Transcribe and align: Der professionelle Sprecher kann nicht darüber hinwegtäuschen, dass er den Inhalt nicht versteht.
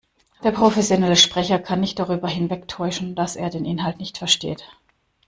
Der 0.43 0.49
professionelle 0.49 1.15
Sprecher 1.15 1.59
kann 1.59 1.79
nicht 1.79 1.99
darüber 1.99 2.27
hinwegtäuschen, 2.27 3.13
dass 3.13 3.35
er 3.35 3.51
den 3.51 3.65
Inhalt 3.65 3.99
nicht 3.99 4.17
versteht. 4.17 4.63